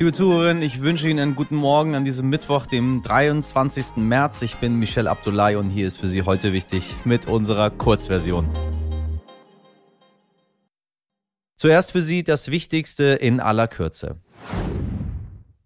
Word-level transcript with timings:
Liebe 0.00 0.14
Zuhörerinnen, 0.14 0.62
ich 0.62 0.80
wünsche 0.80 1.10
Ihnen 1.10 1.18
einen 1.18 1.34
guten 1.34 1.56
Morgen 1.56 1.94
an 1.94 2.06
diesem 2.06 2.30
Mittwoch, 2.30 2.64
dem 2.64 3.02
23. 3.02 3.96
März. 3.96 4.40
Ich 4.40 4.56
bin 4.56 4.76
Michel 4.76 5.06
Abdullahi 5.06 5.56
und 5.56 5.68
hier 5.68 5.86
ist 5.86 5.98
für 5.98 6.08
Sie 6.08 6.22
heute 6.22 6.54
wichtig 6.54 6.96
mit 7.04 7.28
unserer 7.28 7.68
Kurzversion. 7.68 8.48
Zuerst 11.58 11.92
für 11.92 12.00
Sie 12.00 12.24
das 12.24 12.50
Wichtigste 12.50 13.04
in 13.04 13.40
aller 13.40 13.68
Kürze. 13.68 14.16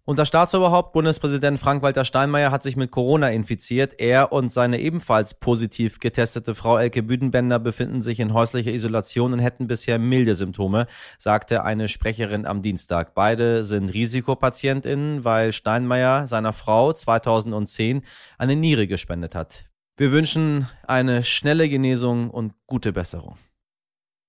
Unser 0.07 0.27
Staatsoberhaupt, 0.27 0.93
Bundespräsident 0.93 1.59
Frank-Walter 1.59 2.05
Steinmeier, 2.05 2.51
hat 2.51 2.61
sich 2.61 2.75
mit 2.75 2.91
Corona 2.91 3.31
infiziert. 3.31 3.99
Er 3.99 4.31
und 4.31 4.51
seine 4.51 4.79
ebenfalls 4.79 5.33
positiv 5.33 5.99
getestete 5.99 6.53
Frau 6.53 6.77
Elke 6.77 7.01
Büdenbender 7.01 7.57
befinden 7.57 8.03
sich 8.03 8.19
in 8.19 8.31
häuslicher 8.31 8.69
Isolation 8.69 9.33
und 9.33 9.39
hätten 9.39 9.65
bisher 9.65 9.97
milde 9.97 10.35
Symptome, 10.35 10.85
sagte 11.17 11.63
eine 11.63 11.87
Sprecherin 11.87 12.45
am 12.45 12.61
Dienstag. 12.61 13.15
Beide 13.15 13.63
sind 13.63 13.91
Risikopatientinnen, 13.95 15.23
weil 15.23 15.51
Steinmeier 15.51 16.27
seiner 16.27 16.53
Frau 16.53 16.93
2010 16.93 18.03
eine 18.37 18.55
Niere 18.55 18.85
gespendet 18.85 19.33
hat. 19.33 19.65
Wir 19.97 20.11
wünschen 20.11 20.67
eine 20.85 21.23
schnelle 21.23 21.67
Genesung 21.67 22.29
und 22.29 22.53
gute 22.67 22.93
Besserung. 22.93 23.39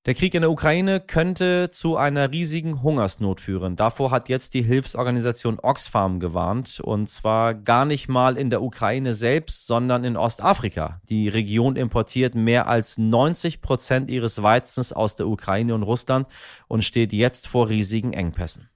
Der 0.07 0.15
Krieg 0.15 0.35
in 0.35 0.43
der 0.43 0.53
Ukraine 0.53 1.01
könnte 1.01 1.71
zu 1.73 1.97
einer 1.97 2.31
riesigen 2.31 2.81
Hungersnot 2.81 3.41
führen. 3.41 3.75
Davor 3.75 4.13
hat 4.13 4.29
jetzt 4.29 4.55
die 4.55 4.63
Hilfsorganisation 4.63 5.59
Oxfam 5.61 6.21
gewarnt. 6.21 6.79
Und 6.79 7.09
zwar 7.09 7.55
gar 7.55 7.85
nicht 7.85 8.07
mal 8.09 8.39
in 8.39 8.49
der 8.49 8.63
Ukraine 8.63 9.15
selbst, 9.15 9.67
sondern 9.67 10.05
in 10.05 10.17
Ostafrika. 10.17 11.01
Die 11.09 11.29
Region 11.29 11.75
importiert 11.75 12.37
mehr 12.37 12.69
als 12.69 12.99
90 12.99 13.61
Prozent 13.61 14.09
ihres 14.09 14.41
Weizens 14.41 14.93
aus 14.93 15.17
der 15.17 15.27
Ukraine 15.27 15.75
und 15.75 15.83
Russland 15.83 16.29
und 16.69 16.85
steht 16.85 17.13
jetzt 17.13 17.49
vor 17.49 17.69
riesigen 17.69 18.13
Engpässen. 18.13 18.71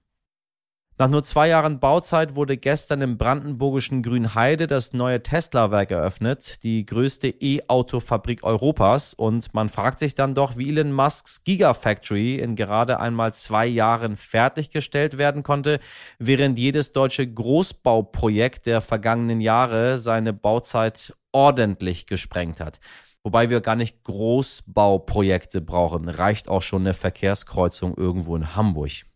Nach 1.00 1.08
nur 1.08 1.22
zwei 1.22 1.48
Jahren 1.48 1.80
Bauzeit 1.80 2.36
wurde 2.36 2.58
gestern 2.58 3.00
im 3.00 3.16
brandenburgischen 3.16 4.02
Grünheide 4.02 4.66
das 4.66 4.92
neue 4.92 5.22
Tesla-Werk 5.22 5.92
eröffnet, 5.92 6.62
die 6.62 6.84
größte 6.84 7.28
E-Auto-Fabrik 7.28 8.44
Europas. 8.44 9.14
Und 9.14 9.54
man 9.54 9.70
fragt 9.70 9.98
sich 9.98 10.14
dann 10.14 10.34
doch, 10.34 10.58
wie 10.58 10.68
Elon 10.68 10.92
Musks 10.92 11.42
Gigafactory 11.42 12.34
in 12.34 12.54
gerade 12.54 13.00
einmal 13.00 13.32
zwei 13.32 13.66
Jahren 13.66 14.18
fertiggestellt 14.18 15.16
werden 15.16 15.42
konnte, 15.42 15.80
während 16.18 16.58
jedes 16.58 16.92
deutsche 16.92 17.26
Großbauprojekt 17.26 18.66
der 18.66 18.82
vergangenen 18.82 19.40
Jahre 19.40 19.98
seine 19.98 20.34
Bauzeit 20.34 21.14
ordentlich 21.32 22.04
gesprengt 22.08 22.60
hat. 22.60 22.78
Wobei 23.22 23.48
wir 23.48 23.62
gar 23.62 23.76
nicht 23.76 24.04
Großbauprojekte 24.04 25.62
brauchen. 25.62 26.10
Reicht 26.10 26.50
auch 26.50 26.60
schon 26.60 26.82
eine 26.82 26.92
Verkehrskreuzung 26.92 27.94
irgendwo 27.96 28.36
in 28.36 28.54
Hamburg. 28.54 29.06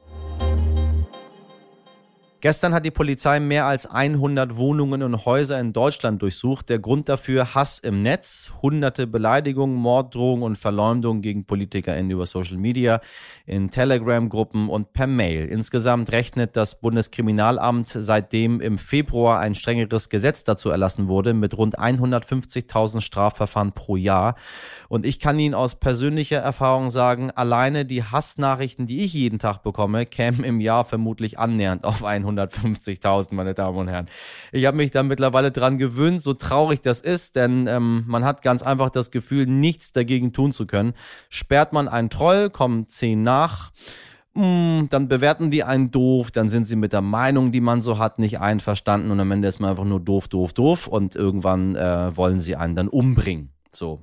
Gestern 2.45 2.75
hat 2.75 2.85
die 2.85 2.91
Polizei 2.91 3.41
mehr 3.41 3.65
als 3.65 3.87
100 3.87 4.59
Wohnungen 4.59 5.03
und 5.03 5.25
Häuser 5.25 5.59
in 5.59 5.73
Deutschland 5.73 6.21
durchsucht. 6.21 6.69
Der 6.69 6.79
Grund 6.79 7.09
dafür 7.09 7.55
Hass 7.55 7.79
im 7.79 8.03
Netz, 8.03 8.53
hunderte 8.61 9.07
Beleidigungen, 9.07 9.75
Morddrohungen 9.77 10.43
und 10.43 10.59
Verleumdungen 10.59 11.23
gegen 11.23 11.47
PolitikerInnen 11.47 12.11
über 12.11 12.27
Social 12.27 12.59
Media, 12.59 13.01
in 13.47 13.71
Telegram-Gruppen 13.71 14.69
und 14.69 14.93
per 14.93 15.07
Mail. 15.07 15.47
Insgesamt 15.47 16.13
rechnet 16.13 16.55
das 16.55 16.83
Bundeskriminalamt 16.83 17.89
seitdem 17.89 18.61
im 18.61 18.77
Februar 18.77 19.41
ein 19.41 19.55
strengeres 19.55 20.11
Gesetz 20.11 20.45
dazu 20.45 20.69
erlassen 20.69 21.09
wurde 21.09 21.33
mit 21.33 21.57
rund 21.57 21.79
150.000 21.79 23.01
Strafverfahren 23.01 23.73
pro 23.73 23.97
Jahr. 23.97 24.35
Und 24.91 25.07
ich 25.07 25.19
kann 25.19 25.39
Ihnen 25.39 25.55
aus 25.55 25.77
persönlicher 25.77 26.41
Erfahrung 26.41 26.91
sagen, 26.91 27.31
alleine 27.31 27.87
die 27.87 28.03
Hassnachrichten, 28.05 28.87
die 28.87 29.03
ich 29.03 29.15
jeden 29.15 29.39
Tag 29.39 29.63
bekomme, 29.63 30.05
kämen 30.05 30.45
im 30.45 30.61
Jahr 30.61 30.85
vermutlich 30.85 31.39
annähernd 31.39 31.85
auf 31.85 32.05
100 32.05 32.34
150.000, 32.39 33.35
meine 33.35 33.55
Damen 33.55 33.79
und 33.79 33.89
Herren. 33.89 34.07
Ich 34.53 34.67
habe 34.67 34.77
mich 34.77 34.91
da 34.91 35.03
mittlerweile 35.03 35.51
dran 35.51 35.79
gewöhnt, 35.79 36.23
so 36.23 36.35
traurig 36.35 36.81
das 36.81 37.01
ist, 37.01 37.37
denn 37.37 37.67
ähm, 37.67 38.05
man 38.07 38.25
hat 38.25 38.43
ganz 38.43 38.63
einfach 38.63 38.91
das 38.91 39.11
Gefühl, 39.11 39.47
nichts 39.47 39.93
dagegen 39.93 40.33
tun 40.33 40.53
zu 40.53 40.67
können. 40.67 40.95
Sperrt 41.29 41.73
man 41.73 41.89
einen 41.89 42.11
Troll, 42.11 42.51
kommen 42.51 42.89
zehn 42.89 43.23
nach 43.23 43.73
mm, 44.35 44.85
dann 44.91 45.09
bewerten 45.09 45.51
die 45.51 45.65
einen 45.65 45.91
doof, 45.91 46.31
dann 46.31 46.49
sind 46.49 46.67
sie 46.67 46.77
mit 46.77 46.93
der 46.93 47.03
Meinung, 47.03 47.53
die 47.53 47.61
man 47.61 47.83
so 47.83 47.99
hat, 47.99 48.19
nicht 48.19 48.41
einverstanden 48.41 49.11
und 49.11 49.21
am 49.21 49.31
Ende 49.31 49.49
ist 49.49 49.61
man 49.61 49.71
einfach 49.71 49.85
nur 49.85 50.01
doof, 50.01 50.29
doof, 50.29 50.53
doof 50.53 50.87
und 50.87 51.17
irgendwann 51.17 51.77
äh, 51.77 52.17
wollen 52.17 52.41
sie 52.41 52.57
einen 52.57 52.75
dann 52.75 52.89
umbringen. 52.89 53.51
So. 53.73 54.01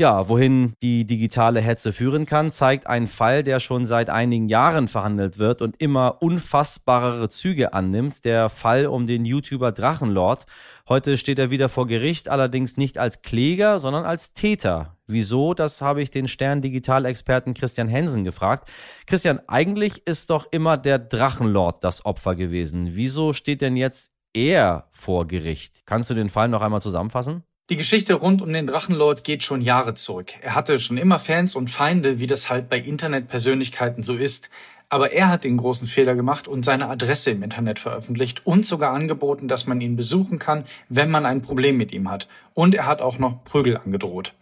Ja, 0.00 0.30
wohin 0.30 0.72
die 0.80 1.04
digitale 1.04 1.60
Hetze 1.60 1.92
führen 1.92 2.24
kann, 2.24 2.50
zeigt 2.52 2.86
ein 2.86 3.06
Fall, 3.06 3.42
der 3.42 3.60
schon 3.60 3.86
seit 3.86 4.08
einigen 4.08 4.48
Jahren 4.48 4.88
verhandelt 4.88 5.36
wird 5.36 5.60
und 5.60 5.76
immer 5.78 6.22
unfassbarere 6.22 7.28
Züge 7.28 7.74
annimmt. 7.74 8.24
Der 8.24 8.48
Fall 8.48 8.86
um 8.86 9.04
den 9.04 9.26
YouTuber 9.26 9.72
Drachenlord. 9.72 10.46
Heute 10.88 11.18
steht 11.18 11.38
er 11.38 11.50
wieder 11.50 11.68
vor 11.68 11.86
Gericht, 11.86 12.30
allerdings 12.30 12.78
nicht 12.78 12.96
als 12.96 13.20
Kläger, 13.20 13.78
sondern 13.78 14.06
als 14.06 14.32
Täter. 14.32 14.96
Wieso? 15.06 15.52
Das 15.52 15.82
habe 15.82 16.00
ich 16.00 16.10
den 16.10 16.28
Stern-Digital-Experten 16.28 17.52
Christian 17.52 17.88
Hensen 17.88 18.24
gefragt. 18.24 18.70
Christian, 19.06 19.40
eigentlich 19.48 20.06
ist 20.06 20.30
doch 20.30 20.46
immer 20.50 20.78
der 20.78 20.98
Drachenlord 20.98 21.84
das 21.84 22.06
Opfer 22.06 22.36
gewesen. 22.36 22.92
Wieso 22.94 23.34
steht 23.34 23.60
denn 23.60 23.76
jetzt 23.76 24.12
er 24.32 24.88
vor 24.92 25.26
Gericht? 25.26 25.82
Kannst 25.84 26.08
du 26.08 26.14
den 26.14 26.30
Fall 26.30 26.48
noch 26.48 26.62
einmal 26.62 26.80
zusammenfassen? 26.80 27.44
Die 27.70 27.76
Geschichte 27.76 28.14
rund 28.14 28.42
um 28.42 28.52
den 28.52 28.66
Drachenlord 28.66 29.22
geht 29.22 29.44
schon 29.44 29.60
Jahre 29.60 29.94
zurück. 29.94 30.32
Er 30.40 30.56
hatte 30.56 30.80
schon 30.80 30.96
immer 30.96 31.20
Fans 31.20 31.54
und 31.54 31.70
Feinde, 31.70 32.18
wie 32.18 32.26
das 32.26 32.50
halt 32.50 32.68
bei 32.68 32.80
Internetpersönlichkeiten 32.80 34.02
so 34.02 34.16
ist. 34.16 34.50
Aber 34.88 35.12
er 35.12 35.28
hat 35.28 35.44
den 35.44 35.56
großen 35.56 35.86
Fehler 35.86 36.16
gemacht 36.16 36.48
und 36.48 36.64
seine 36.64 36.88
Adresse 36.88 37.30
im 37.30 37.44
Internet 37.44 37.78
veröffentlicht 37.78 38.44
und 38.44 38.66
sogar 38.66 38.92
angeboten, 38.92 39.46
dass 39.46 39.68
man 39.68 39.80
ihn 39.80 39.94
besuchen 39.94 40.40
kann, 40.40 40.64
wenn 40.88 41.12
man 41.12 41.26
ein 41.26 41.42
Problem 41.42 41.76
mit 41.76 41.92
ihm 41.92 42.10
hat. 42.10 42.26
Und 42.54 42.74
er 42.74 42.86
hat 42.86 43.00
auch 43.00 43.18
noch 43.18 43.44
Prügel 43.44 43.76
angedroht. 43.76 44.34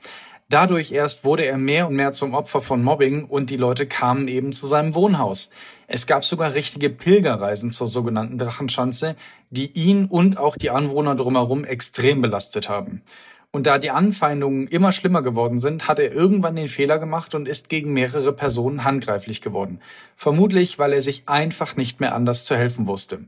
Dadurch 0.51 0.93
erst 0.93 1.25
wurde 1.25 1.45
er 1.45 1.59
mehr 1.59 1.89
und 1.89 1.97
mehr 1.97 2.13
zum 2.13 2.33
Opfer 2.33 2.63
von 2.63 2.83
Mobbing 2.83 3.27
und 3.27 3.51
die 3.51 3.59
Leute 3.59 3.87
kamen 3.87 4.29
eben 4.29 4.55
zu 4.55 4.67
seinem 4.67 4.95
Wohnhaus. 4.95 5.51
Es 5.89 6.07
gab 6.07 6.25
sogar 6.25 6.55
richtige 6.55 6.89
Pilgerreisen 6.89 7.71
zur 7.71 7.87
sogenannten 7.87 8.39
Drachenschanze, 8.39 9.15
die 9.51 9.71
ihn 9.73 10.07
und 10.07 10.39
auch 10.39 10.57
die 10.57 10.71
Anwohner 10.71 11.17
drumherum 11.17 11.67
extrem 11.67 12.23
belastet 12.23 12.67
haben. 12.67 13.03
Und 13.51 13.67
da 13.67 13.77
die 13.77 13.91
Anfeindungen 13.91 14.69
immer 14.69 14.93
schlimmer 14.93 15.21
geworden 15.21 15.61
sind, 15.61 15.87
hat 15.87 15.99
er 15.99 16.13
irgendwann 16.13 16.57
den 16.57 16.69
Fehler 16.69 16.99
gemacht 16.99 17.35
und 17.35 17.47
ist 17.47 17.69
gegen 17.69 17.93
mehrere 17.93 18.33
Personen 18.33 18.85
handgreiflich 18.85 19.43
geworden. 19.43 19.81
Vermutlich, 20.17 20.79
weil 20.79 20.95
er 20.95 21.03
sich 21.03 21.25
einfach 21.27 21.77
nicht 21.77 22.01
mehr 22.01 22.15
anders 22.15 22.47
zu 22.47 22.57
helfen 22.57 22.87
wusste. 22.87 23.21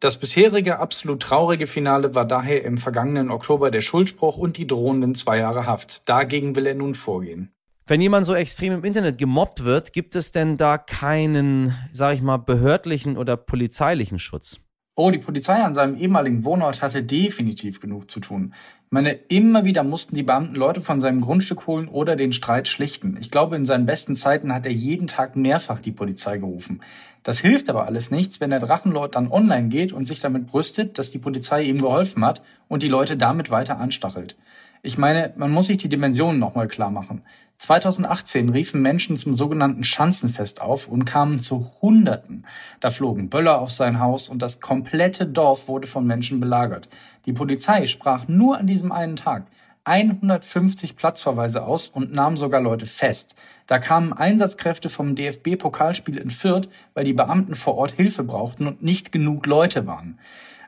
Das 0.00 0.18
bisherige 0.18 0.78
absolut 0.78 1.20
traurige 1.20 1.66
Finale 1.66 2.14
war 2.14 2.24
daher 2.24 2.64
im 2.64 2.78
vergangenen 2.78 3.30
Oktober 3.30 3.70
der 3.70 3.82
Schuldspruch 3.82 4.38
und 4.38 4.56
die 4.56 4.66
drohenden 4.66 5.14
zwei 5.14 5.36
Jahre 5.38 5.66
Haft. 5.66 6.08
Dagegen 6.08 6.56
will 6.56 6.66
er 6.66 6.74
nun 6.74 6.94
vorgehen. 6.94 7.52
Wenn 7.86 8.00
jemand 8.00 8.24
so 8.24 8.34
extrem 8.34 8.72
im 8.72 8.84
Internet 8.84 9.18
gemobbt 9.18 9.64
wird, 9.64 9.92
gibt 9.92 10.14
es 10.14 10.32
denn 10.32 10.56
da 10.56 10.78
keinen, 10.78 11.74
sag 11.92 12.14
ich 12.14 12.22
mal, 12.22 12.38
behördlichen 12.38 13.18
oder 13.18 13.36
polizeilichen 13.36 14.18
Schutz? 14.18 14.58
Oh, 14.96 15.10
die 15.10 15.18
Polizei 15.18 15.62
an 15.62 15.74
seinem 15.74 15.96
ehemaligen 15.96 16.44
Wohnort 16.44 16.80
hatte 16.80 17.02
definitiv 17.02 17.80
genug 17.80 18.10
zu 18.10 18.20
tun. 18.20 18.54
Meine, 18.92 19.12
immer 19.12 19.64
wieder 19.64 19.84
mussten 19.84 20.16
die 20.16 20.24
Beamten 20.24 20.56
Leute 20.56 20.80
von 20.80 21.00
seinem 21.00 21.20
Grundstück 21.20 21.68
holen 21.68 21.86
oder 21.86 22.16
den 22.16 22.32
Streit 22.32 22.66
schlichten. 22.66 23.16
Ich 23.20 23.30
glaube, 23.30 23.54
in 23.54 23.64
seinen 23.64 23.86
besten 23.86 24.16
Zeiten 24.16 24.52
hat 24.52 24.66
er 24.66 24.72
jeden 24.72 25.06
Tag 25.06 25.36
mehrfach 25.36 25.78
die 25.78 25.92
Polizei 25.92 26.38
gerufen. 26.38 26.82
Das 27.22 27.38
hilft 27.38 27.70
aber 27.70 27.86
alles 27.86 28.10
nichts, 28.10 28.40
wenn 28.40 28.50
der 28.50 28.58
Drachenlord 28.58 29.14
dann 29.14 29.30
online 29.30 29.68
geht 29.68 29.92
und 29.92 30.06
sich 30.06 30.18
damit 30.18 30.48
brüstet, 30.48 30.98
dass 30.98 31.12
die 31.12 31.20
Polizei 31.20 31.62
ihm 31.62 31.80
geholfen 31.80 32.24
hat 32.24 32.42
und 32.66 32.82
die 32.82 32.88
Leute 32.88 33.16
damit 33.16 33.52
weiter 33.52 33.78
anstachelt. 33.78 34.34
Ich 34.82 34.98
meine, 34.98 35.34
man 35.36 35.52
muss 35.52 35.66
sich 35.66 35.78
die 35.78 35.88
Dimensionen 35.88 36.40
nochmal 36.40 36.66
klar 36.66 36.90
machen. 36.90 37.22
2018 37.60 38.48
riefen 38.48 38.80
Menschen 38.80 39.18
zum 39.18 39.34
sogenannten 39.34 39.84
Schanzenfest 39.84 40.62
auf 40.62 40.88
und 40.88 41.04
kamen 41.04 41.40
zu 41.40 41.70
Hunderten. 41.82 42.46
Da 42.80 42.88
flogen 42.88 43.28
Böller 43.28 43.60
auf 43.60 43.70
sein 43.70 44.00
Haus 44.00 44.30
und 44.30 44.40
das 44.40 44.60
komplette 44.60 45.26
Dorf 45.26 45.68
wurde 45.68 45.86
von 45.86 46.06
Menschen 46.06 46.40
belagert. 46.40 46.88
Die 47.26 47.34
Polizei 47.34 47.86
sprach 47.86 48.28
nur 48.28 48.56
an 48.56 48.66
diesem 48.66 48.92
einen 48.92 49.16
Tag 49.16 49.46
150 49.84 50.96
Platzverweise 50.96 51.62
aus 51.62 51.88
und 51.88 52.14
nahm 52.14 52.38
sogar 52.38 52.62
Leute 52.62 52.86
fest. 52.86 53.34
Da 53.66 53.78
kamen 53.78 54.14
Einsatzkräfte 54.14 54.88
vom 54.88 55.14
DFB-Pokalspiel 55.14 56.16
in 56.16 56.30
Fürth, 56.30 56.70
weil 56.94 57.04
die 57.04 57.12
Beamten 57.12 57.54
vor 57.54 57.76
Ort 57.76 57.92
Hilfe 57.92 58.24
brauchten 58.24 58.66
und 58.66 58.82
nicht 58.82 59.12
genug 59.12 59.44
Leute 59.44 59.86
waren. 59.86 60.18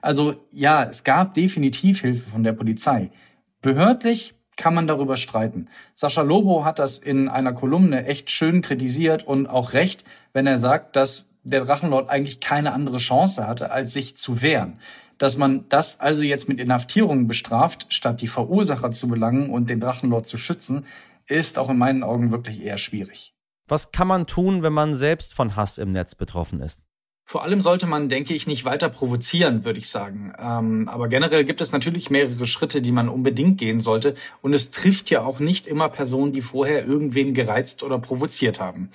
Also 0.03 0.35
ja, 0.51 0.85
es 0.85 1.05
gab 1.05 1.33
definitiv 1.33 2.03
Hilfe 2.03 2.29
von 2.31 2.43
der 2.43 2.53
Polizei. 2.53 3.11
Behördlich 3.63 4.35
kann 4.57 4.75
man 4.75 4.87
darüber 4.87 5.17
streiten. 5.17 5.69
Sascha 5.95 6.23
Lobo 6.23 6.65
hat 6.65 6.79
das 6.79 6.99
in 6.99 7.29
einer 7.29 7.53
Kolumne 7.53 8.07
echt 8.07 8.31
schön 8.31 8.63
kritisiert 8.63 9.27
und 9.27 9.47
auch 9.47 9.73
recht, 9.73 10.05
wenn 10.33 10.47
er 10.47 10.59
sagt, 10.59 10.97
dass 10.97 11.31
der 11.45 11.65
Drachenlord 11.65 12.09
eigentlich 12.09 12.41
keine 12.41 12.73
andere 12.73 12.99
Chance 12.99 13.47
hatte, 13.47 13.71
als 13.71 13.93
sich 13.93 14.17
zu 14.17 14.43
wehren. 14.43 14.79
Dass 15.19 15.37
man 15.37 15.69
das 15.69 16.01
also 16.01 16.23
jetzt 16.23 16.49
mit 16.49 16.61
Inhaftierungen 16.61 17.27
bestraft, 17.27 17.87
statt 17.91 18.21
die 18.21 18.29
Verursacher 18.29 18.91
zu 18.91 19.09
belangen 19.09 19.51
und 19.51 19.71
den 19.71 19.81
Drachenlord 19.81 20.27
zu 20.27 20.39
schützen, 20.39 20.87
ist 21.27 21.59
auch 21.59 21.71
in 21.71 21.79
meinen 21.79 22.03
Augen 22.03 22.31
wirklich 22.31 22.63
eher 22.63 22.79
schwierig. 22.79 23.35
Was 23.69 23.93
kann 23.93 24.09
man 24.09 24.27
tun, 24.27 24.63
wenn 24.63 24.73
man 24.73 24.95
selbst 24.95 25.35
von 25.35 25.57
Hass 25.57 25.79
im 25.79 25.93
Netz 25.93 26.15
betroffen 26.15 26.61
ist? 26.61 26.83
Vor 27.25 27.45
allem 27.45 27.63
sollte 27.63 27.87
man, 27.87 28.09
denke 28.09 28.35
ich, 28.35 28.47
nicht 28.47 28.65
weiter 28.65 28.89
provozieren, 28.89 29.65
würde 29.65 29.79
ich 29.79 29.89
sagen. 29.89 30.33
Ähm, 30.39 30.89
aber 30.89 31.09
generell 31.09 31.45
gibt 31.45 31.61
es 31.61 31.73
natürlich 31.73 32.11
mehrere 32.11 32.47
Schritte, 32.47 32.83
die 32.83 32.93
man 32.93 33.09
unbedingt 33.09 33.59
gehen 33.59 33.81
sollte. 33.81 34.15
Und 34.43 34.53
es 34.53 34.71
trifft 34.71 35.09
ja 35.09 35.23
auch 35.23 35.39
nicht 35.39 35.67
immer 35.67 35.89
Personen, 35.89 36.33
die 36.33 36.43
vorher 36.43 36.85
irgendwen 36.85 37.33
gereizt 37.33 37.83
oder 37.83 37.99
provoziert 37.99 38.61
haben. 38.61 38.91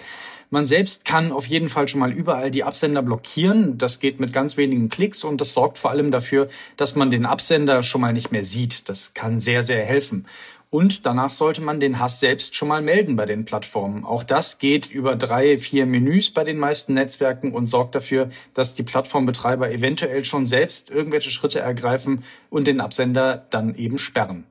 Man 0.50 0.66
selbst 0.66 1.04
kann 1.04 1.34
auf 1.34 1.46
jeden 1.46 1.68
Fall 1.68 1.90
schon 1.90 2.00
mal 2.00 2.12
überall 2.12 2.52
die 2.52 2.64
Absender 2.64 3.02
blockieren. 3.02 3.78
Das 3.78 4.00
geht 4.00 4.20
mit 4.20 4.32
ganz 4.32 4.56
wenigen 4.56 4.88
Klicks 4.88 5.26
und 5.26 5.42
das 5.42 5.52
sorgt 5.52 5.78
vor 5.78 5.92
allem 5.92 6.10
dafür, 6.10 6.48
dass 6.78 6.96
man 6.96 7.12
den 7.12 7.26
Absender 7.26 7.84
schon 7.84 8.00
mal 8.00 8.14
nicht 8.14 8.32
mehr 8.32 8.46
sieht. 8.46 8.88
Das 8.88 9.14
kann 9.14 9.42
sehr, 9.42 9.64
sehr 9.64 9.86
helfen. 9.86 10.26
Und 10.70 11.06
danach 11.06 11.32
sollte 11.32 11.62
man 11.62 11.80
den 11.80 12.00
Hass 12.00 12.20
selbst 12.20 12.56
schon 12.56 12.68
mal 12.68 12.82
melden 12.82 13.16
bei 13.16 13.26
den 13.26 13.46
Plattformen. 13.46 14.04
Auch 14.04 14.24
das 14.24 14.58
geht 14.60 14.92
über 14.92 15.16
drei, 15.16 15.58
vier 15.58 15.86
Menüs 15.86 16.32
bei 16.32 16.44
den 16.44 16.58
meisten 16.58 16.94
Netzwerken 16.94 17.54
und 17.54 17.68
sorgt 17.68 17.96
dafür, 17.96 18.30
dass 18.54 18.74
die 18.74 18.84
Plattformbetreiber 18.84 19.72
eventuell 19.72 20.26
schon 20.26 20.46
selbst 20.46 20.92
irgendwelche 20.92 21.32
Schritte 21.32 21.60
ergreifen 21.60 22.24
und 22.50 22.68
den 22.68 22.82
Absender 22.82 23.46
dann 23.50 23.76
eben 23.76 23.98
sperren. 23.98 24.46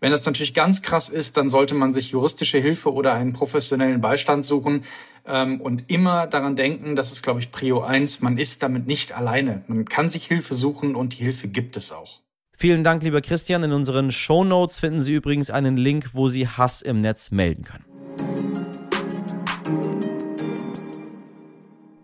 Wenn 0.00 0.10
das 0.10 0.24
natürlich 0.24 0.54
ganz 0.54 0.82
krass 0.82 1.08
ist, 1.08 1.36
dann 1.36 1.50
sollte 1.50 1.74
man 1.74 1.92
sich 1.92 2.10
juristische 2.10 2.58
Hilfe 2.58 2.92
oder 2.92 3.12
einen 3.12 3.34
professionellen 3.34 4.00
Beistand 4.00 4.44
suchen 4.46 4.84
ähm, 5.26 5.60
und 5.60 5.90
immer 5.90 6.26
daran 6.26 6.56
denken, 6.56 6.96
das 6.96 7.12
ist, 7.12 7.22
glaube 7.22 7.40
ich, 7.40 7.52
Prio 7.52 7.82
1, 7.82 8.22
man 8.22 8.38
ist 8.38 8.62
damit 8.62 8.86
nicht 8.86 9.12
alleine. 9.12 9.62
Man 9.68 9.84
kann 9.84 10.08
sich 10.08 10.26
Hilfe 10.26 10.54
suchen 10.54 10.94
und 10.96 11.18
die 11.18 11.22
Hilfe 11.22 11.48
gibt 11.48 11.76
es 11.76 11.92
auch. 11.92 12.20
Vielen 12.60 12.84
Dank, 12.84 13.02
lieber 13.02 13.22
Christian. 13.22 13.62
In 13.62 13.72
unseren 13.72 14.12
Show 14.12 14.44
Notes 14.44 14.80
finden 14.80 15.00
Sie 15.00 15.14
übrigens 15.14 15.48
einen 15.48 15.78
Link, 15.78 16.10
wo 16.12 16.28
Sie 16.28 16.46
Hass 16.46 16.82
im 16.82 17.00
Netz 17.00 17.30
melden 17.30 17.64
können. 17.64 17.86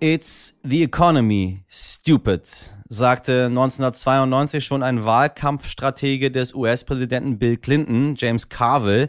It's 0.00 0.54
the 0.62 0.82
economy, 0.82 1.62
stupid, 1.68 2.74
sagte 2.88 3.46
1992 3.46 4.64
schon 4.64 4.82
ein 4.82 5.04
Wahlkampfstratege 5.04 6.30
des 6.30 6.54
US-Präsidenten 6.54 7.38
Bill 7.38 7.56
Clinton, 7.56 8.14
James 8.16 8.48
Carville. 8.48 9.08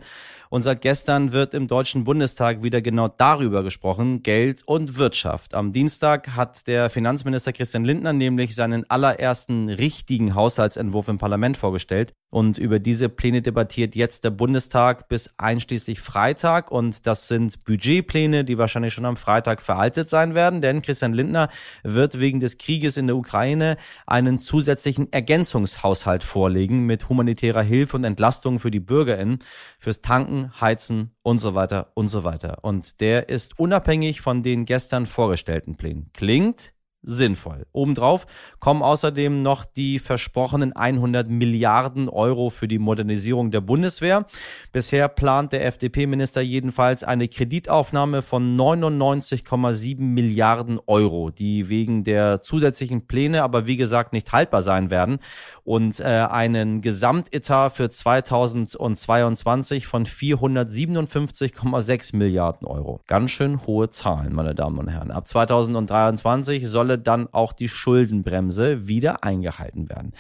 Und 0.50 0.64
seit 0.64 0.82
gestern 0.82 1.34
wird 1.34 1.54
im 1.54 1.68
Deutschen 1.68 2.06
Bundestag 2.06 2.64
wieder 2.64 2.82
genau 2.82 3.10
darüber 3.10 3.64
gesprochen, 3.64 4.24
Geld 4.24 4.64
und 4.66 4.98
Wirtschaft. 4.98 5.54
Am 5.54 5.72
Dienstag 5.72 6.30
hat 6.36 6.68
der 6.68 6.90
Finanzminister 6.90 7.52
Christian 7.52 7.84
Lindner 7.84 8.14
nämlich 8.14 8.56
seinen 8.56 8.90
allerersten 8.90 9.70
richtigen 9.70 10.36
Haushaltsentwurf 10.36 11.10
im 11.10 11.18
Parlament 11.18 11.58
vorgestellt. 11.58 12.14
Und 12.30 12.58
über 12.58 12.80
diese 12.80 13.08
Pläne 13.08 13.42
debattiert 13.42 13.96
jetzt 13.96 14.26
der 14.26 14.32
Bundestag 14.32 15.08
bis 15.08 15.34
einschließlich 15.38 16.02
Freitag. 16.02 16.72
Und 16.72 17.08
das 17.08 17.30
sind 17.30 17.64
Budgetpläne, 17.64 18.44
die 18.44 18.58
wahrscheinlich 18.58 18.94
schon 18.94 19.06
am 19.06 19.16
Freitag 19.16 19.62
veraltet 19.62 20.10
sein 20.10 20.36
werden, 20.36 20.60
denn 20.60 20.82
Christian 20.82 21.14
Lindner 21.14 21.50
wird 21.84 22.20
wegen 22.20 22.40
des 22.42 22.58
Krieges 22.58 22.98
in 22.98 23.08
der 23.08 23.16
Ukraine 23.16 23.78
einen 24.06 24.40
zusätzlichen 24.40 25.12
Ergänzungshaushalt 25.14 26.24
vorlegen 26.24 26.86
mit 26.86 27.08
humanitärer 27.08 27.64
Hilfe 27.64 27.96
und 27.96 28.04
Entlastung 28.04 28.60
für 28.60 28.72
die 28.72 28.82
BürgerInnen, 28.82 29.40
fürs 29.80 30.02
Tanken, 30.02 30.60
Heizen 30.60 31.12
und 31.24 31.40
so 31.40 31.56
weiter 31.56 31.92
und 31.94 32.10
so 32.10 32.24
weiter. 32.26 32.64
Und 32.64 33.00
der 33.00 33.30
ist 33.30 33.58
unabhängig 33.58 34.20
von 34.20 34.44
den 34.44 34.66
gestern 34.66 35.06
vorgestellten 35.06 35.78
Plänen. 35.78 36.10
Klingt 36.14 36.74
sinnvoll. 37.08 37.66
Obendrauf 37.72 38.28
kommen 38.60 38.84
außerdem 38.84 39.42
noch 39.42 39.66
die 39.66 39.98
versprochenen 39.98 40.74
100 40.74 41.30
Milliarden 41.30 42.10
Euro 42.10 42.50
für 42.50 42.68
die 42.68 42.80
Modernisierung 42.80 43.50
der 43.50 43.62
Bundeswehr. 43.62 44.26
Bisher 44.74 45.08
plant 45.08 45.54
der 45.54 45.66
FDP-Minister 45.66 46.42
jedenfalls 46.42 47.06
eine 47.06 47.30
Kreditaufnahme 47.30 48.22
von 48.22 48.58
99,7 48.58 50.02
Milliarden 50.02 50.82
Euro, 50.86 51.32
die 51.32 51.70
wegen 51.70 52.04
der 52.04 52.42
zusätzlichen 52.42 53.08
Pläne 53.08 53.44
aber 53.44 53.66
wie 53.66 53.78
gesagt 53.78 54.12
nicht 54.12 54.34
haltbar 54.34 54.62
sein 54.62 54.92
werden 54.92 55.20
und 55.64 56.02
äh, 56.02 56.04
einen 56.04 56.82
Gesamtetat 56.82 57.72
für 57.74 57.90
2022 57.90 59.88
von 59.88 60.06
457,6 60.06 62.18
Milliarden 62.18 62.68
Euro. 62.68 63.00
Ganz 63.08 63.32
schön 63.32 63.66
hohe 63.66 63.90
Zahlen, 63.90 64.34
meine 64.34 64.54
Damen 64.54 64.80
und 64.80 64.90
Herren. 64.90 65.12
Ab 65.12 65.26
2023 65.26 66.68
solle 66.68 66.97
dann 66.98 67.28
auch 67.32 67.54
die 67.54 67.70
Schuldenbremse 67.70 68.88
wieder 68.88 69.24
eingehalten 69.24 69.90
werden. 69.90 70.14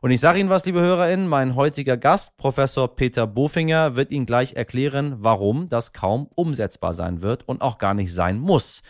Und 0.00 0.10
ich 0.10 0.20
sage 0.20 0.40
Ihnen 0.40 0.50
was, 0.50 0.64
liebe 0.64 0.80
HörerInnen, 0.80 1.28
mein 1.28 1.54
heutiger 1.54 1.96
Gast, 1.96 2.36
Professor 2.36 2.94
Peter 2.94 3.26
Bofinger, 3.26 3.96
wird 3.96 4.10
Ihnen 4.10 4.26
gleich 4.26 4.54
erklären, 4.54 5.16
warum 5.18 5.68
das 5.68 5.92
kaum 5.92 6.28
umsetzbar 6.34 6.94
sein 6.94 7.22
wird 7.22 7.46
und 7.48 7.62
auch 7.62 7.78
gar 7.78 7.94
nicht 7.94 8.12
sein 8.12 8.38
muss. 8.38 8.82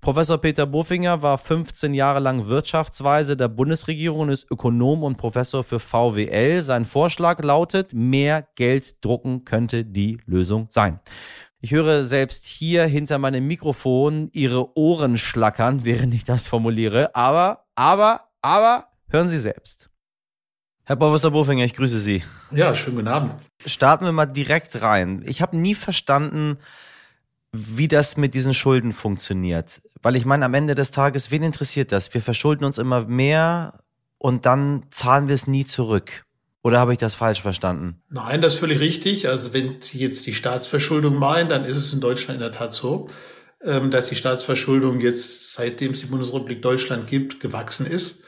Professor 0.00 0.38
Peter 0.38 0.64
Bofinger 0.64 1.22
war 1.22 1.38
15 1.38 1.92
Jahre 1.92 2.20
lang 2.20 2.46
Wirtschaftsweise 2.46 3.36
der 3.36 3.48
Bundesregierung 3.48 4.20
und 4.20 4.28
ist 4.28 4.48
Ökonom 4.48 5.02
und 5.02 5.16
Professor 5.16 5.64
für 5.64 5.80
VWL. 5.80 6.62
Sein 6.62 6.84
Vorschlag 6.84 7.42
lautet, 7.42 7.92
mehr 7.94 8.46
Geld 8.54 9.04
drucken 9.04 9.44
könnte 9.44 9.84
die 9.84 10.20
Lösung 10.24 10.68
sein. 10.70 11.00
Ich 11.60 11.72
höre 11.72 12.04
selbst 12.04 12.46
hier 12.46 12.84
hinter 12.86 13.18
meinem 13.18 13.46
Mikrofon 13.46 14.30
ihre 14.32 14.76
Ohren 14.76 15.16
schlackern, 15.16 15.80
während 15.84 16.14
ich 16.14 16.24
das 16.24 16.46
formuliere. 16.46 17.14
Aber, 17.14 17.64
aber, 17.74 18.28
aber, 18.42 18.88
hören 19.08 19.28
Sie 19.28 19.40
selbst. 19.40 19.90
Herr 20.84 20.96
Professor 20.96 21.32
Bofinger, 21.32 21.64
ich 21.64 21.74
grüße 21.74 21.98
Sie. 21.98 22.22
Ja, 22.50 22.74
schönen 22.74 22.96
guten 22.96 23.08
Abend. 23.08 23.34
Starten 23.66 24.06
wir 24.06 24.12
mal 24.12 24.26
direkt 24.26 24.80
rein. 24.80 25.22
Ich 25.26 25.42
habe 25.42 25.56
nie 25.56 25.74
verstanden, 25.74 26.56
wie 27.52 27.88
das 27.88 28.16
mit 28.16 28.34
diesen 28.34 28.54
Schulden 28.54 28.92
funktioniert. 28.92 29.82
Weil 30.00 30.16
ich 30.16 30.24
meine, 30.24 30.44
am 30.46 30.54
Ende 30.54 30.74
des 30.74 30.90
Tages, 30.90 31.30
wen 31.30 31.42
interessiert 31.42 31.92
das? 31.92 32.14
Wir 32.14 32.22
verschulden 32.22 32.64
uns 32.64 32.78
immer 32.78 33.04
mehr 33.04 33.80
und 34.16 34.46
dann 34.46 34.84
zahlen 34.90 35.28
wir 35.28 35.34
es 35.34 35.46
nie 35.46 35.64
zurück. 35.64 36.24
Oder 36.62 36.80
habe 36.80 36.92
ich 36.92 36.98
das 36.98 37.14
falsch 37.14 37.40
verstanden? 37.40 38.02
Nein, 38.08 38.42
das 38.42 38.54
ist 38.54 38.60
völlig 38.60 38.80
richtig. 38.80 39.28
Also 39.28 39.52
wenn 39.52 39.80
Sie 39.80 39.98
jetzt 39.98 40.26
die 40.26 40.34
Staatsverschuldung 40.34 41.16
meinen, 41.16 41.48
dann 41.48 41.64
ist 41.64 41.76
es 41.76 41.92
in 41.92 42.00
Deutschland 42.00 42.40
in 42.40 42.40
der 42.40 42.52
Tat 42.52 42.74
so, 42.74 43.08
ähm, 43.64 43.90
dass 43.90 44.08
die 44.08 44.16
Staatsverschuldung 44.16 45.00
jetzt, 45.00 45.54
seitdem 45.54 45.92
es 45.92 46.00
die 46.00 46.06
Bundesrepublik 46.06 46.62
Deutschland 46.62 47.06
gibt, 47.06 47.40
gewachsen 47.40 47.86
ist. 47.86 48.22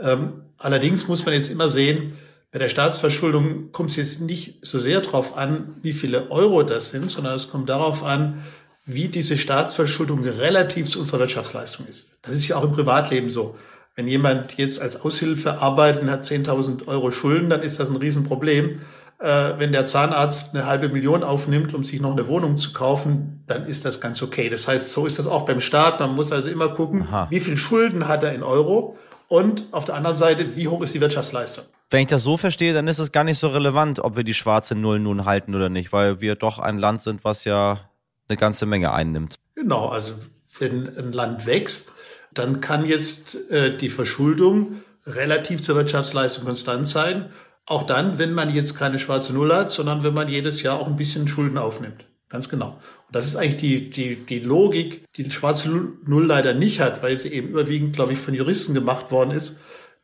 Ähm, 0.00 0.42
allerdings 0.58 1.06
muss 1.08 1.24
man 1.24 1.34
jetzt 1.34 1.48
immer 1.48 1.68
sehen, 1.68 2.18
bei 2.52 2.58
der 2.58 2.68
Staatsverschuldung 2.68 3.72
kommt 3.72 3.90
es 3.90 3.96
jetzt 3.96 4.20
nicht 4.20 4.64
so 4.64 4.80
sehr 4.80 5.00
darauf 5.00 5.36
an, 5.36 5.76
wie 5.82 5.92
viele 5.92 6.30
Euro 6.30 6.62
das 6.62 6.90
sind, 6.90 7.10
sondern 7.10 7.36
es 7.36 7.50
kommt 7.50 7.68
darauf 7.68 8.02
an, 8.02 8.42
wie 8.86 9.08
diese 9.08 9.36
Staatsverschuldung 9.36 10.24
relativ 10.24 10.88
zu 10.88 11.00
unserer 11.00 11.20
Wirtschaftsleistung 11.20 11.86
ist. 11.86 12.18
Das 12.22 12.34
ist 12.34 12.46
ja 12.48 12.56
auch 12.56 12.64
im 12.64 12.72
Privatleben 12.72 13.30
so. 13.30 13.56
Wenn 13.96 14.08
jemand 14.08 14.58
jetzt 14.58 14.80
als 14.80 15.00
Aushilfe 15.00 15.58
arbeitet 15.62 16.02
und 16.02 16.10
hat 16.10 16.22
10.000 16.22 16.86
Euro 16.86 17.10
Schulden, 17.10 17.48
dann 17.48 17.62
ist 17.62 17.80
das 17.80 17.88
ein 17.88 17.96
Riesenproblem. 17.96 18.80
Äh, 19.18 19.54
wenn 19.56 19.72
der 19.72 19.86
Zahnarzt 19.86 20.54
eine 20.54 20.66
halbe 20.66 20.90
Million 20.90 21.22
aufnimmt, 21.22 21.72
um 21.74 21.82
sich 21.82 21.98
noch 22.02 22.12
eine 22.12 22.28
Wohnung 22.28 22.58
zu 22.58 22.74
kaufen, 22.74 23.42
dann 23.46 23.66
ist 23.66 23.86
das 23.86 24.02
ganz 24.02 24.22
okay. 24.22 24.50
Das 24.50 24.68
heißt, 24.68 24.92
so 24.92 25.06
ist 25.06 25.18
das 25.18 25.26
auch 25.26 25.46
beim 25.46 25.62
Staat. 25.62 25.98
Man 26.00 26.14
muss 26.14 26.30
also 26.30 26.50
immer 26.50 26.68
gucken, 26.68 27.02
Aha. 27.02 27.28
wie 27.30 27.40
viel 27.40 27.56
Schulden 27.56 28.06
hat 28.06 28.22
er 28.22 28.34
in 28.34 28.42
Euro 28.42 28.98
und 29.28 29.64
auf 29.70 29.86
der 29.86 29.94
anderen 29.94 30.18
Seite, 30.18 30.56
wie 30.56 30.68
hoch 30.68 30.82
ist 30.82 30.94
die 30.94 31.00
Wirtschaftsleistung. 31.00 31.64
Wenn 31.88 32.02
ich 32.02 32.08
das 32.08 32.22
so 32.22 32.36
verstehe, 32.36 32.74
dann 32.74 32.88
ist 32.88 32.98
es 32.98 33.12
gar 33.12 33.24
nicht 33.24 33.38
so 33.38 33.48
relevant, 33.48 34.00
ob 34.00 34.16
wir 34.16 34.24
die 34.24 34.34
schwarze 34.34 34.74
Null 34.74 34.98
nun 34.98 35.24
halten 35.24 35.54
oder 35.54 35.70
nicht, 35.70 35.92
weil 35.94 36.20
wir 36.20 36.34
doch 36.34 36.58
ein 36.58 36.76
Land 36.76 37.00
sind, 37.00 37.24
was 37.24 37.44
ja 37.46 37.80
eine 38.28 38.36
ganze 38.36 38.66
Menge 38.66 38.92
einnimmt. 38.92 39.36
Genau, 39.54 39.88
also 39.88 40.14
wenn 40.58 40.94
ein 40.98 41.12
Land 41.12 41.46
wächst, 41.46 41.92
dann 42.38 42.60
kann 42.60 42.84
jetzt 42.86 43.50
äh, 43.50 43.76
die 43.76 43.90
Verschuldung 43.90 44.82
relativ 45.06 45.62
zur 45.62 45.76
Wirtschaftsleistung 45.76 46.44
konstant 46.44 46.86
sein. 46.86 47.30
Auch 47.64 47.84
dann, 47.84 48.18
wenn 48.18 48.32
man 48.32 48.54
jetzt 48.54 48.76
keine 48.76 48.98
schwarze 48.98 49.32
Null 49.32 49.52
hat, 49.52 49.70
sondern 49.70 50.04
wenn 50.04 50.14
man 50.14 50.28
jedes 50.28 50.62
Jahr 50.62 50.78
auch 50.78 50.86
ein 50.86 50.96
bisschen 50.96 51.26
Schulden 51.26 51.58
aufnimmt. 51.58 52.04
Ganz 52.28 52.48
genau. 52.48 52.80
Und 53.06 53.14
das 53.14 53.26
ist 53.26 53.36
eigentlich 53.36 53.56
die, 53.56 53.90
die, 53.90 54.16
die 54.16 54.40
Logik, 54.40 55.04
die 55.14 55.24
die 55.24 55.30
schwarze 55.30 55.68
Null 56.04 56.26
leider 56.26 56.54
nicht 56.54 56.80
hat, 56.80 57.02
weil 57.02 57.18
sie 57.18 57.32
eben 57.32 57.48
überwiegend, 57.48 57.94
glaube 57.94 58.12
ich, 58.12 58.18
von 58.18 58.34
Juristen 58.34 58.74
gemacht 58.74 59.10
worden 59.10 59.30
ist, 59.30 59.58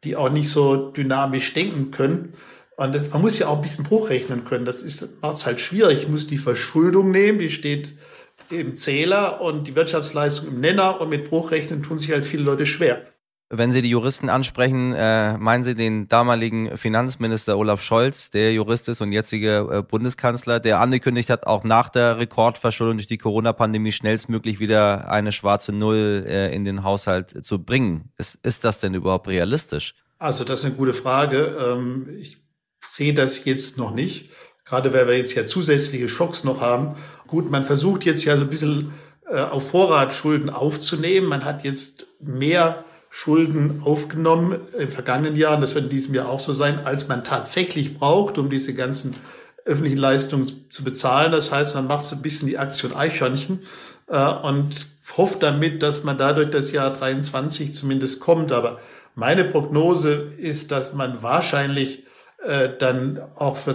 die 0.04 0.16
auch 0.16 0.30
nicht 0.30 0.48
so 0.48 0.90
dynamisch 0.90 1.52
denken 1.52 1.90
können. 1.90 2.34
Und 2.76 2.94
das, 2.94 3.10
man 3.10 3.22
muss 3.22 3.38
ja 3.38 3.48
auch 3.48 3.56
ein 3.56 3.62
bisschen 3.62 3.90
hochrechnen 3.90 4.44
können. 4.44 4.64
Das 4.64 4.84
macht 5.20 5.36
es 5.36 5.46
halt 5.46 5.60
schwierig. 5.60 6.02
Ich 6.02 6.08
muss 6.08 6.26
die 6.26 6.38
Verschuldung 6.38 7.10
nehmen, 7.10 7.38
die 7.38 7.50
steht 7.50 7.94
im 8.50 8.76
Zähler 8.76 9.40
und 9.40 9.66
die 9.66 9.76
Wirtschaftsleistung 9.76 10.48
im 10.48 10.60
Nenner 10.60 11.00
und 11.00 11.08
mit 11.08 11.28
Bruchrechnen 11.28 11.82
tun 11.82 11.98
sich 11.98 12.12
halt 12.12 12.24
viele 12.24 12.42
Leute 12.42 12.66
schwer. 12.66 13.06
Wenn 13.54 13.70
Sie 13.70 13.82
die 13.82 13.90
Juristen 13.90 14.30
ansprechen, 14.30 14.94
äh, 14.94 15.36
meinen 15.36 15.62
Sie 15.62 15.74
den 15.74 16.08
damaligen 16.08 16.78
Finanzminister 16.78 17.58
Olaf 17.58 17.82
Scholz, 17.82 18.30
der 18.30 18.54
Jurist 18.54 18.88
ist 18.88 19.02
und 19.02 19.12
jetzige 19.12 19.68
äh, 19.70 19.82
Bundeskanzler, 19.82 20.58
der 20.58 20.80
angekündigt 20.80 21.28
hat, 21.28 21.46
auch 21.46 21.62
nach 21.62 21.90
der 21.90 22.16
Rekordverschuldung 22.16 22.96
durch 22.96 23.08
die 23.08 23.18
Corona-Pandemie 23.18 23.92
schnellstmöglich 23.92 24.58
wieder 24.58 25.10
eine 25.10 25.32
schwarze 25.32 25.70
Null 25.72 26.24
äh, 26.26 26.54
in 26.54 26.64
den 26.64 26.82
Haushalt 26.82 27.44
zu 27.44 27.62
bringen. 27.62 28.10
Ist, 28.16 28.38
ist 28.42 28.64
das 28.64 28.80
denn 28.80 28.94
überhaupt 28.94 29.28
realistisch? 29.28 29.96
Also 30.18 30.44
das 30.44 30.60
ist 30.60 30.64
eine 30.64 30.74
gute 30.74 30.94
Frage. 30.94 31.54
Ähm, 31.60 32.08
ich 32.18 32.38
sehe 32.80 33.12
das 33.12 33.44
jetzt 33.44 33.76
noch 33.76 33.94
nicht, 33.94 34.30
gerade 34.64 34.92
weil 34.92 35.08
wir 35.08 35.16
jetzt 35.16 35.34
ja 35.34 35.46
zusätzliche 35.46 36.08
Schocks 36.08 36.44
noch 36.44 36.60
haben 36.60 36.96
Gut, 37.32 37.50
man 37.50 37.64
versucht 37.64 38.04
jetzt 38.04 38.26
ja 38.26 38.36
so 38.36 38.42
ein 38.42 38.50
bisschen 38.50 38.92
äh, 39.26 39.40
auf 39.40 39.70
Vorrat 39.70 40.12
Schulden 40.12 40.50
aufzunehmen. 40.50 41.28
Man 41.28 41.46
hat 41.46 41.64
jetzt 41.64 42.06
mehr 42.20 42.84
Schulden 43.08 43.80
aufgenommen 43.82 44.60
im 44.78 44.90
vergangenen 44.90 45.34
Jahr, 45.34 45.58
das 45.58 45.74
wird 45.74 45.84
in 45.84 45.90
diesem 45.90 46.14
Jahr 46.14 46.28
auch 46.28 46.40
so 46.40 46.52
sein, 46.52 46.80
als 46.84 47.08
man 47.08 47.24
tatsächlich 47.24 47.96
braucht, 47.96 48.36
um 48.36 48.50
diese 48.50 48.74
ganzen 48.74 49.14
öffentlichen 49.64 49.96
Leistungen 49.96 50.66
zu 50.68 50.84
bezahlen. 50.84 51.32
Das 51.32 51.50
heißt, 51.50 51.74
man 51.74 51.86
macht 51.86 52.04
so 52.04 52.16
ein 52.16 52.20
bisschen 52.20 52.48
die 52.48 52.58
Aktion 52.58 52.92
Eichhörnchen 52.92 53.60
äh, 54.08 54.30
und 54.42 54.88
hofft 55.16 55.42
damit, 55.42 55.82
dass 55.82 56.04
man 56.04 56.18
dadurch 56.18 56.50
das 56.50 56.70
Jahr 56.70 56.92
23 56.92 57.72
zumindest 57.72 58.20
kommt. 58.20 58.52
Aber 58.52 58.78
meine 59.14 59.44
Prognose 59.44 60.34
ist, 60.36 60.70
dass 60.70 60.92
man 60.92 61.22
wahrscheinlich 61.22 62.04
äh, 62.44 62.68
dann 62.78 63.22
auch 63.36 63.56
für 63.56 63.74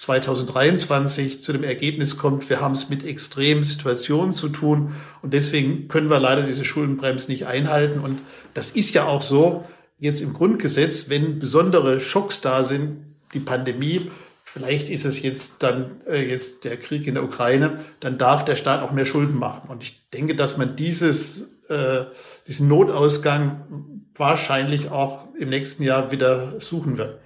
2023 0.00 1.42
zu 1.42 1.52
dem 1.52 1.62
Ergebnis 1.62 2.16
kommt, 2.16 2.48
wir 2.48 2.62
haben 2.62 2.72
es 2.72 2.88
mit 2.88 3.04
extremen 3.04 3.64
Situationen 3.64 4.32
zu 4.32 4.48
tun 4.48 4.94
und 5.20 5.34
deswegen 5.34 5.88
können 5.88 6.08
wir 6.08 6.18
leider 6.18 6.40
diese 6.40 6.64
Schuldenbremse 6.64 7.30
nicht 7.30 7.46
einhalten. 7.46 8.00
Und 8.00 8.20
das 8.54 8.70
ist 8.70 8.94
ja 8.94 9.04
auch 9.04 9.20
so 9.20 9.66
jetzt 9.98 10.22
im 10.22 10.32
Grundgesetz, 10.32 11.10
wenn 11.10 11.38
besondere 11.38 12.00
Schocks 12.00 12.40
da 12.40 12.64
sind, 12.64 13.04
die 13.34 13.40
Pandemie, 13.40 14.10
vielleicht 14.42 14.88
ist 14.88 15.04
es 15.04 15.20
jetzt 15.20 15.62
dann 15.62 16.00
äh, 16.08 16.26
jetzt 16.26 16.64
der 16.64 16.78
Krieg 16.78 17.06
in 17.06 17.12
der 17.12 17.24
Ukraine, 17.24 17.80
dann 18.00 18.16
darf 18.16 18.46
der 18.46 18.56
Staat 18.56 18.82
auch 18.82 18.92
mehr 18.92 19.04
Schulden 19.04 19.38
machen. 19.38 19.68
Und 19.68 19.82
ich 19.82 20.08
denke, 20.14 20.34
dass 20.34 20.56
man 20.56 20.76
dieses, 20.76 21.42
äh, 21.68 22.06
diesen 22.46 22.68
Notausgang 22.68 24.06
wahrscheinlich 24.14 24.90
auch 24.90 25.28
im 25.38 25.50
nächsten 25.50 25.82
Jahr 25.82 26.10
wieder 26.10 26.58
suchen 26.58 26.96
wird. 26.96 27.18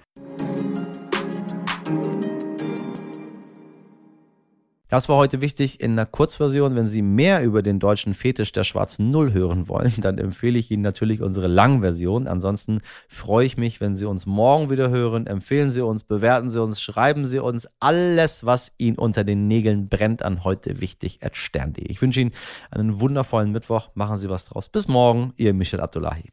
Das 4.95 5.09
war 5.09 5.17
heute 5.17 5.41
wichtig 5.41 5.81
in 5.81 5.97
der 5.97 6.05
Kurzversion. 6.05 6.77
Wenn 6.77 6.87
Sie 6.87 7.01
mehr 7.01 7.43
über 7.43 7.61
den 7.61 7.79
deutschen 7.79 8.13
Fetisch 8.13 8.53
der 8.53 8.63
schwarzen 8.63 9.11
Null 9.11 9.33
hören 9.33 9.67
wollen, 9.67 9.91
dann 9.97 10.17
empfehle 10.17 10.57
ich 10.57 10.71
Ihnen 10.71 10.83
natürlich 10.83 11.21
unsere 11.21 11.47
Langversion. 11.47 12.27
Ansonsten 12.27 12.79
freue 13.09 13.45
ich 13.45 13.57
mich, 13.57 13.81
wenn 13.81 13.97
Sie 13.97 14.05
uns 14.05 14.25
morgen 14.25 14.69
wieder 14.69 14.89
hören. 14.89 15.27
Empfehlen 15.27 15.73
Sie 15.73 15.81
uns, 15.81 16.05
bewerten 16.05 16.49
Sie 16.49 16.63
uns, 16.63 16.79
schreiben 16.79 17.25
Sie 17.25 17.39
uns 17.39 17.67
alles, 17.81 18.45
was 18.45 18.71
Ihnen 18.77 18.97
unter 18.97 19.25
den 19.25 19.49
Nägeln 19.49 19.89
brennt 19.89 20.23
an 20.23 20.45
heute 20.45 20.79
wichtig 20.79 21.19
at 21.21 21.35
stern.de. 21.35 21.83
Ich 21.87 22.01
wünsche 22.01 22.21
Ihnen 22.21 22.31
einen 22.71 23.01
wundervollen 23.01 23.51
Mittwoch. 23.51 23.89
Machen 23.95 24.15
Sie 24.15 24.29
was 24.29 24.45
draus. 24.45 24.69
Bis 24.69 24.87
morgen, 24.87 25.33
Ihr 25.35 25.53
Michel 25.53 25.81
Abdullahi. 25.81 26.31